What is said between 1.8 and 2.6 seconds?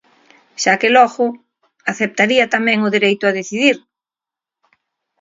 aceptaría